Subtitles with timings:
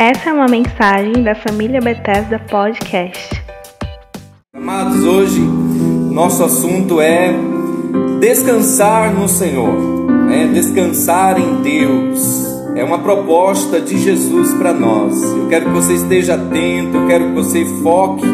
[0.00, 3.42] Essa é uma mensagem da família Bethesda Podcast.
[4.54, 7.34] Amados, hoje nosso assunto é
[8.20, 9.74] descansar no Senhor,
[10.28, 10.52] né?
[10.54, 12.46] descansar em Deus.
[12.76, 15.20] É uma proposta de Jesus para nós.
[15.20, 18.24] Eu quero que você esteja atento, eu quero que você foque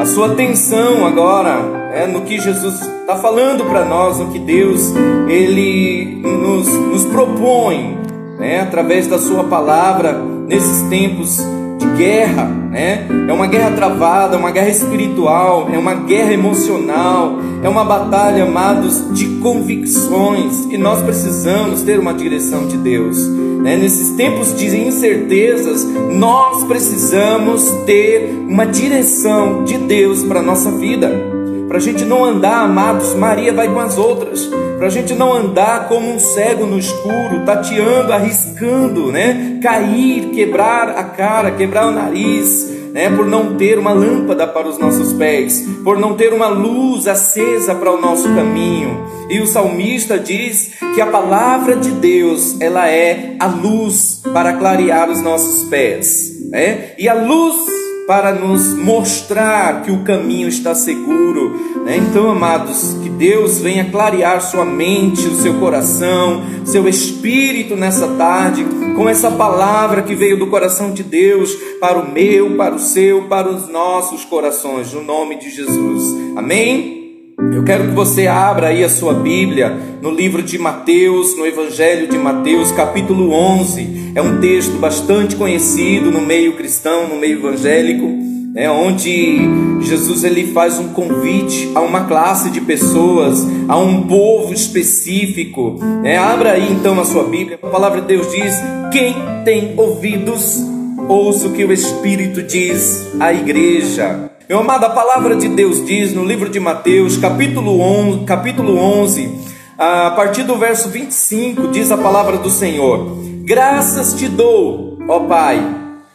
[0.00, 4.92] a sua atenção agora é, no que Jesus está falando para nós, no que Deus
[5.28, 7.96] ele nos, nos propõe,
[8.36, 11.38] né, através da Sua palavra nesses tempos
[11.78, 13.06] de guerra, né?
[13.28, 19.12] É uma guerra travada, uma guerra espiritual, é uma guerra emocional, é uma batalha, amados,
[19.12, 23.26] de convicções e nós precisamos ter uma direção de Deus.
[23.28, 23.76] Né?
[23.76, 31.43] Nesses tempos de incertezas, nós precisamos ter uma direção de Deus para nossa vida
[31.74, 35.32] para a gente não andar, amados, Maria vai com as outras, para a gente não
[35.32, 39.58] andar como um cego no escuro, tateando, arriscando, né?
[39.60, 43.10] Cair, quebrar a cara, quebrar o nariz, né?
[43.10, 47.74] Por não ter uma lâmpada para os nossos pés, por não ter uma luz acesa
[47.74, 49.08] para o nosso caminho.
[49.28, 55.10] E o salmista diz que a palavra de Deus, ela é a luz para clarear
[55.10, 56.92] os nossos pés, né?
[56.96, 57.74] E a luz
[58.06, 61.84] para nos mostrar que o caminho está seguro.
[61.84, 61.96] Né?
[61.96, 68.64] Então, amados, que Deus venha clarear sua mente, o seu coração, seu espírito nessa tarde,
[68.94, 73.24] com essa palavra que veio do coração de Deus para o meu, para o seu,
[73.28, 76.36] para os nossos corações, no nome de Jesus.
[76.36, 77.03] Amém?
[77.38, 82.08] Eu quero que você abra aí a sua Bíblia no livro de Mateus, no Evangelho
[82.08, 84.12] de Mateus, capítulo 11.
[84.14, 88.06] É um texto bastante conhecido no meio cristão, no meio evangélico,
[88.54, 89.40] é onde
[89.80, 95.80] Jesus ele faz um convite a uma classe de pessoas, a um povo específico.
[96.04, 97.58] É, abra aí então a sua Bíblia.
[97.60, 98.54] A palavra de Deus diz:
[98.92, 100.60] quem tem ouvidos,
[101.08, 104.33] ouça o que o Espírito diz à igreja.
[104.54, 109.28] Meu amado, a palavra de Deus diz no livro de Mateus, capítulo 11, capítulo 11
[109.76, 115.60] a partir do verso 25, diz a palavra do Senhor: Graças te dou, ó Pai,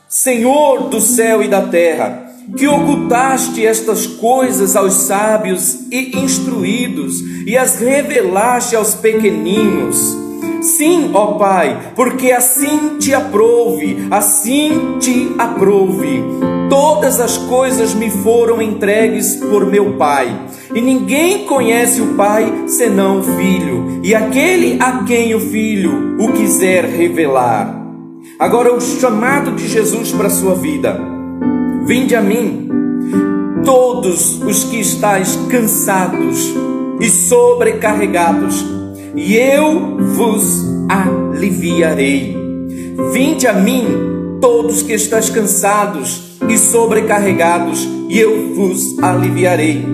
[0.07, 7.57] Senhor do céu e da terra, que ocultaste estas coisas aos sábios e instruídos e
[7.57, 10.28] as revelaste aos pequeninos.
[10.61, 16.23] Sim, ó Pai, porque assim te aprouve, assim te aprouve
[16.69, 20.39] Todas as coisas me foram entregues por meu Pai,
[20.73, 26.31] e ninguém conhece o Pai senão o Filho, e aquele a quem o Filho o
[26.31, 27.75] quiser revelar.
[28.37, 31.01] Agora, o chamado de Jesus para a sua vida:
[31.85, 32.69] Vinde a mim,
[33.65, 36.53] todos os que estáis cansados
[36.99, 38.63] e sobrecarregados,
[39.15, 42.37] e eu vos aliviarei.
[43.13, 43.85] Vinde a mim,
[44.41, 49.85] todos que estáis cansados e sobrecarregados, e eu vos aliviarei.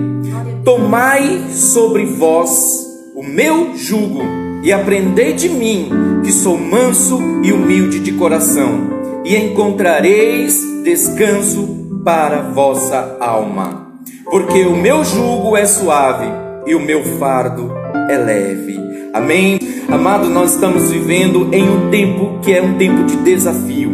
[0.64, 4.22] Tomai sobre vós o meu jugo
[4.62, 5.90] e aprendei de mim,
[6.24, 8.90] que sou manso e humilde de coração,
[9.24, 13.92] e encontrareis descanso para vossa alma.
[14.24, 16.26] Porque o meu jugo é suave
[16.66, 17.72] e o meu fardo
[18.08, 18.85] é leve.
[19.16, 19.58] Amém.
[19.88, 23.90] Amado, nós estamos vivendo em um tempo que é um tempo de desafio.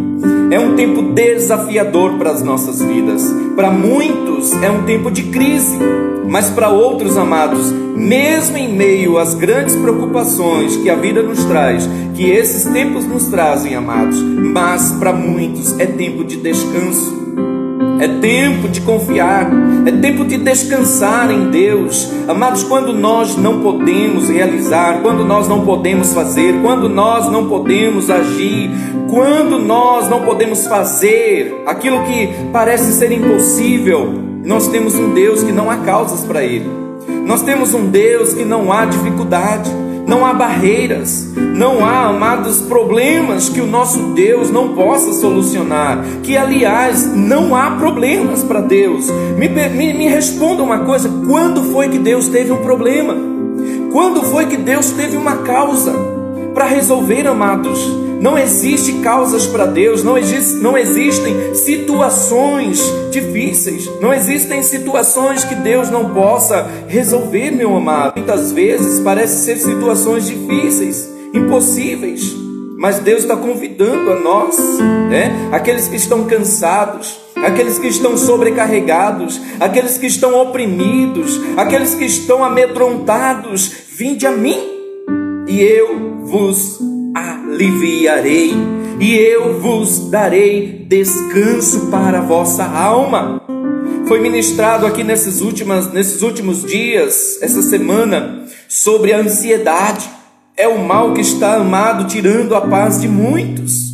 [0.51, 3.33] É um tempo desafiador para as nossas vidas.
[3.55, 5.79] Para muitos é um tempo de crise,
[6.29, 11.89] mas para outros amados, mesmo em meio às grandes preocupações que a vida nos traz,
[12.17, 17.22] que esses tempos nos trazem, amados, mas para muitos é tempo de descanso
[18.03, 19.49] é tempo de confiar,
[19.87, 22.11] é tempo de descansar em Deus.
[22.27, 28.11] Amados, quando nós não podemos realizar, quando nós não podemos fazer, quando nós não podemos
[28.11, 28.73] agir,
[29.09, 34.13] quando nós não podemos fazer aquilo que parece ser impossível,
[34.45, 36.69] nós temos um Deus que não há causas para ele.
[37.25, 39.71] Nós temos um Deus que não há dificuldade
[40.13, 46.05] não há barreiras, não há, amados, problemas que o nosso Deus não possa solucionar.
[46.23, 49.09] Que, aliás, não há problemas para Deus.
[49.39, 53.17] Me, me, me responda uma coisa: quando foi que Deus teve um problema?
[53.91, 55.95] Quando foi que Deus teve uma causa
[56.63, 57.89] para resolver, amados?
[58.21, 62.81] Não existe causas para Deus, não, existe, não existem situações
[63.11, 68.13] difíceis, não existem situações que Deus não possa resolver, meu amado.
[68.17, 72.33] Muitas vezes parece ser situações difíceis, impossíveis,
[72.79, 74.57] mas Deus está convidando a nós,
[75.11, 75.49] né?
[75.51, 82.45] Aqueles que estão cansados, aqueles que estão sobrecarregados, aqueles que estão oprimidos, aqueles que estão
[82.45, 84.72] amedrontados, vinde a mim
[85.53, 86.79] e eu vos
[87.15, 88.55] aliviarei.
[88.99, 93.43] e eu vos darei descanso para a vossa alma.
[94.07, 100.09] Foi ministrado aqui nesses, últimas, nesses últimos dias, essa semana, sobre a ansiedade.
[100.57, 103.93] É o mal que está amado, tirando a paz de muitos,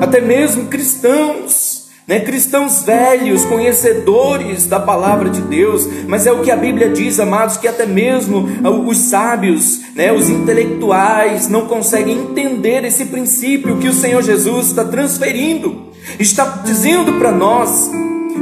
[0.00, 1.69] até mesmo cristãos
[2.10, 2.18] né?
[2.18, 7.56] cristãos velhos, conhecedores da palavra de Deus, mas é o que a Bíblia diz, amados,
[7.56, 8.48] que até mesmo
[8.84, 10.12] os sábios, né?
[10.12, 17.12] os intelectuais, não conseguem entender esse princípio que o Senhor Jesus está transferindo, está dizendo
[17.12, 17.88] para nós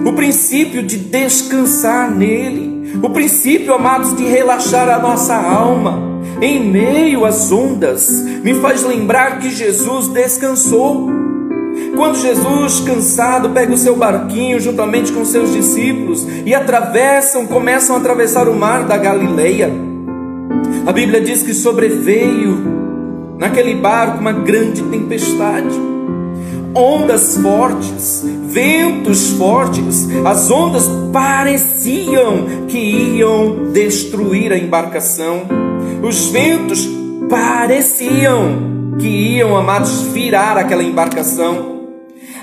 [0.02, 6.08] o princípio de descansar nele, o princípio, amados, de relaxar a nossa alma.
[6.40, 8.08] Em meio às ondas,
[8.42, 11.37] me faz lembrar que Jesus descansou.
[11.94, 17.98] Quando Jesus, cansado, pega o seu barquinho juntamente com seus discípulos e atravessam, começam a
[17.98, 19.70] atravessar o mar da Galileia,
[20.86, 22.56] a Bíblia diz que sobreveio
[23.38, 25.74] naquele barco uma grande tempestade,
[26.74, 35.42] ondas fortes, ventos fortes, as ondas pareciam que iam destruir a embarcação,
[36.02, 36.88] os ventos
[37.28, 41.77] pareciam que iam, amados, virar aquela embarcação.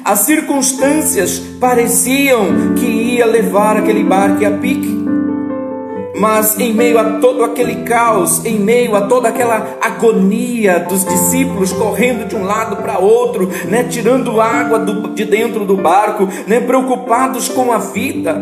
[0.06, 5.04] As circunstâncias pareciam que ia levar aquele barco a pique.
[6.20, 11.74] Mas em meio a todo aquele caos, em meio a toda aquela agonia dos discípulos
[11.74, 16.60] correndo de um lado para outro, né, tirando água do, de dentro do barco, né,
[16.60, 18.40] preocupados com a vida,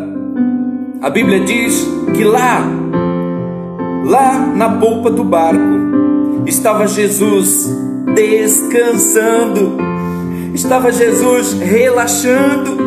[1.02, 2.62] a Bíblia diz que lá,
[4.04, 7.70] lá na polpa do barco, estava Jesus
[8.14, 9.93] descansando
[10.54, 12.78] estava Jesus relaxando,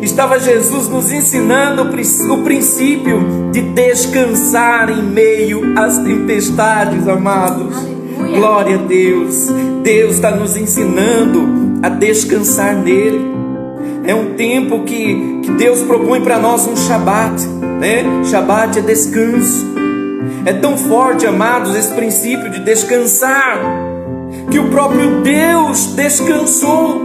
[0.00, 7.76] estava Jesus nos ensinando o princípio de descansar em meio às tempestades, amados.
[7.76, 8.38] Aleluia.
[8.38, 9.48] Glória a Deus.
[9.82, 13.34] Deus está nos ensinando a descansar nele.
[14.06, 17.46] É um tempo que, que Deus propõe para nós um Shabat,
[17.80, 18.04] né?
[18.24, 19.74] Shabat é descanso.
[20.46, 23.93] É tão forte, amados, esse princípio de descansar
[24.50, 27.02] que o próprio Deus descansou.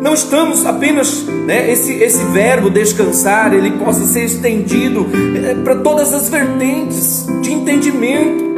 [0.00, 5.06] Não estamos apenas, né, esse, esse verbo descansar, ele possa ser estendido
[5.44, 8.50] é, para todas as vertentes de entendimento.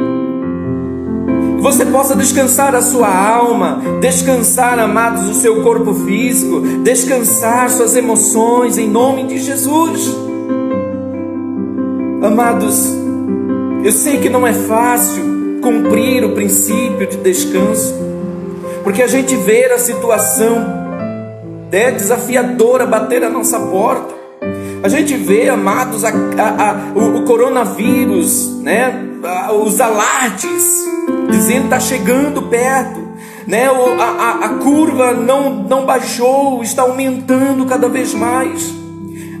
[1.59, 8.77] Você possa descansar a sua alma, descansar, amados, o seu corpo físico, descansar suas emoções
[8.77, 10.13] em nome de Jesus.
[12.21, 12.89] Amados,
[13.83, 15.23] eu sei que não é fácil,
[15.63, 17.95] cumprir o princípio de descanso,
[18.83, 20.83] porque a gente vê a situação
[21.71, 24.13] é desafiadora bater a nossa porta.
[24.83, 29.09] A gente vê, amados, a, a, a, o, o, coronavírus, né?
[29.63, 30.83] os alardes,
[31.31, 33.01] dizendo está chegando perto.
[33.47, 33.65] Né?
[33.65, 38.82] A, a curva não, não baixou, está aumentando cada vez mais.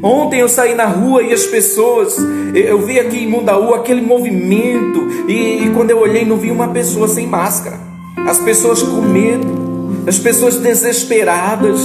[0.03, 2.17] Ontem eu saí na rua e as pessoas,
[2.53, 6.67] eu vi aqui em Mundaú aquele movimento, e, e quando eu olhei não vi uma
[6.67, 7.79] pessoa sem máscara.
[8.27, 11.79] As pessoas com medo, as pessoas desesperadas,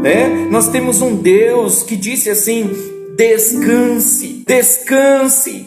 [0.00, 0.46] né?
[0.48, 2.70] Nós temos um Deus que disse assim:
[3.16, 5.66] descanse, descanse,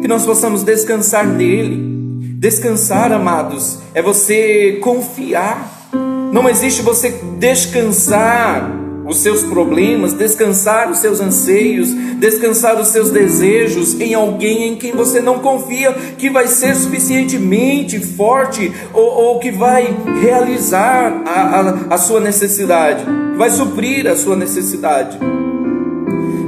[0.00, 1.92] que nós possamos descansar nele.
[2.38, 5.90] Descansar, amados, é você confiar.
[6.32, 11.88] Não existe você descansar os seus problemas, descansar os seus anseios,
[12.18, 18.00] descansar os seus desejos em alguém em quem você não confia que vai ser suficientemente
[18.00, 23.04] forte ou, ou que vai realizar a, a, a sua necessidade,
[23.36, 25.18] vai suprir a sua necessidade.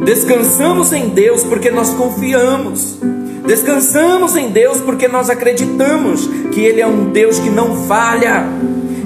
[0.05, 2.97] Descansamos em Deus porque nós confiamos.
[3.45, 8.45] Descansamos em Deus porque nós acreditamos que Ele é um Deus que não falha.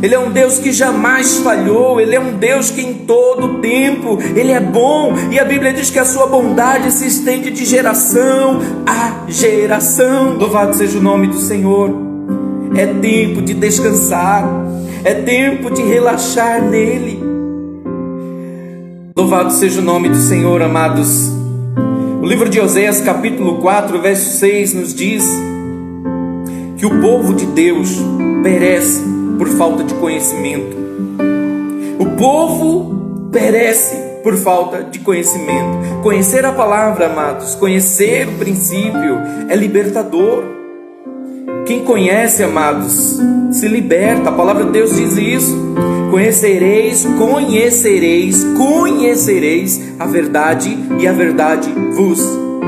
[0.02, 4.18] Ele é um Deus que jamais falhou, Ele é um Deus que em todo tempo
[4.34, 8.60] Ele é bom, e a Bíblia diz que a sua bondade se estende de geração
[8.86, 10.36] a geração.
[10.38, 11.90] Louvado seja o nome do Senhor.
[12.74, 14.48] É tempo de descansar,
[15.04, 17.20] é tempo de relaxar nele.
[19.16, 21.30] Louvado seja o nome do Senhor, amados.
[22.22, 25.24] O livro de Oséias, capítulo 4, verso 6, nos diz
[26.76, 27.98] que o povo de Deus
[28.42, 30.76] perece por falta de conhecimento.
[31.98, 36.02] O povo perece por falta de conhecimento.
[36.02, 39.18] Conhecer a palavra, amados, conhecer o princípio
[39.48, 40.44] é libertador.
[41.66, 43.18] Quem conhece, amados,
[43.50, 44.28] se liberta.
[44.28, 45.56] A palavra de Deus diz isso.
[46.10, 52.20] Conhecereis, conhecereis, conhecereis a verdade e a verdade vos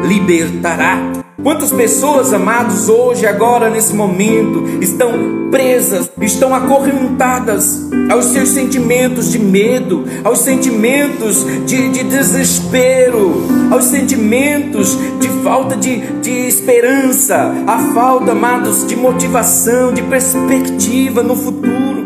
[0.08, 1.21] libertará.
[1.42, 9.40] Quantas pessoas, amados, hoje, agora, nesse momento, estão presas, estão acorrentadas aos seus sentimentos de
[9.40, 18.30] medo, aos sentimentos de, de desespero, aos sentimentos de falta de, de esperança, a falta,
[18.30, 22.04] amados, de motivação, de perspectiva no futuro.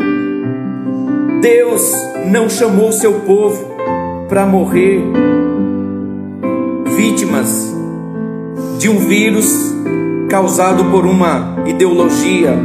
[1.42, 1.92] Deus
[2.24, 3.76] não chamou seu povo
[4.30, 5.02] para morrer
[6.96, 7.75] vítimas
[8.78, 9.74] de um vírus
[10.28, 12.56] causado por uma ideologia.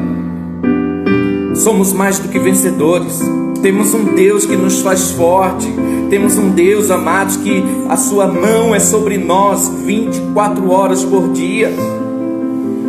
[1.55, 3.21] Somos mais do que vencedores.
[3.61, 5.67] Temos um Deus que nos faz forte.
[6.09, 11.71] Temos um Deus, amados, que a sua mão é sobre nós 24 horas por dia.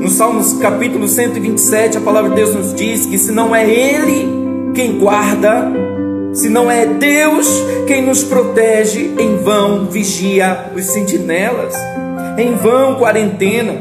[0.01, 4.29] No Salmos capítulo 127, a palavra de Deus nos diz que se não é Ele
[4.75, 5.71] quem guarda,
[6.33, 7.47] se não é Deus
[7.87, 11.75] quem nos protege, em vão vigia os sentinelas.
[12.39, 13.73] Em vão quarentena,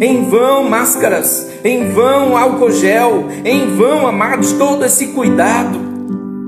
[0.00, 5.90] em vão máscaras, em vão álcool gel, em vão, amados, todo esse cuidado.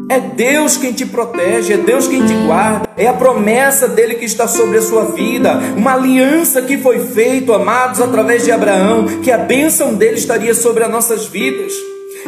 [0.09, 4.25] É Deus quem te protege, é Deus quem te guarda, é a promessa dele que
[4.25, 9.31] está sobre a sua vida, uma aliança que foi feita, amados, através de Abraão, que
[9.31, 11.73] a bênção dele estaria sobre as nossas vidas.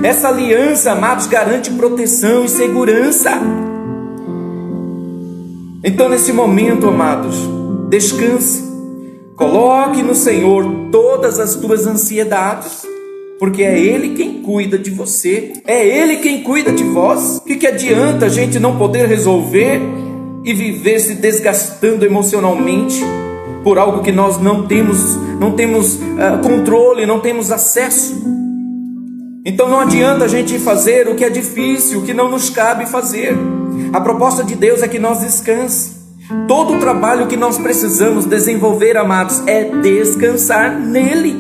[0.03, 3.33] Essa aliança, amados, garante proteção e segurança.
[5.83, 7.37] Então, nesse momento, amados,
[7.91, 8.74] descanse,
[9.37, 12.87] Coloque no Senhor todas as tuas ansiedades,
[13.41, 17.39] porque é Ele quem cuida de você, é Ele quem cuida de vós.
[17.39, 19.81] O que, que adianta a gente não poder resolver
[20.45, 23.03] e viver se desgastando emocionalmente
[23.65, 28.23] por algo que nós não temos, não temos uh, controle, não temos acesso?
[29.45, 32.87] Então não adianta a gente fazer o que é difícil, o que não nos cabe
[32.87, 33.37] fazer.
[33.93, 36.04] A proposta de Deus é que nós descanse.
[36.47, 41.37] Todo o trabalho que nós precisamos desenvolver, amados, é descansar nele,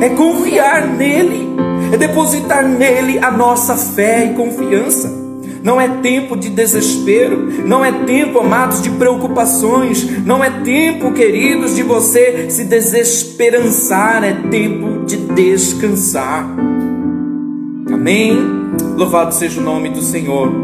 [0.00, 1.48] é confiar nele,
[1.92, 5.24] é depositar nele a nossa fé e confiança.
[5.62, 11.74] Não é tempo de desespero, não é tempo, amados, de preocupações, não é tempo, queridos,
[11.74, 16.46] de você se desesperançar, é tempo de descansar.
[17.90, 18.38] Amém?
[18.94, 20.63] Louvado seja o nome do Senhor.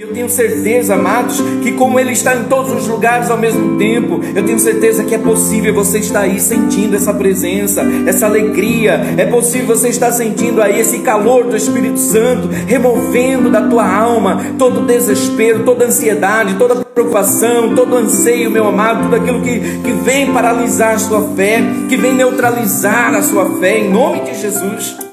[0.00, 4.20] Eu tenho certeza, amados, que como Ele está em todos os lugares ao mesmo tempo,
[4.32, 8.92] eu tenho certeza que é possível você estar aí sentindo essa presença, essa alegria.
[9.16, 14.40] É possível você estar sentindo aí esse calor do Espírito Santo, removendo da tua alma
[14.56, 20.32] todo desespero, toda ansiedade, toda preocupação, todo anseio, meu amado, tudo aquilo que, que vem
[20.32, 25.07] paralisar a sua fé, que vem neutralizar a sua fé, em nome de Jesus.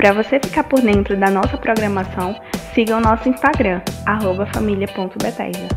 [0.00, 2.34] Para você ficar por dentro da nossa programação,
[2.72, 3.82] siga o nosso Instagram,
[4.46, 5.68] família.bethesda.